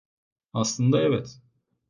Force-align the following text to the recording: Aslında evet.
Aslında 0.53 0.97
evet. 1.01 1.41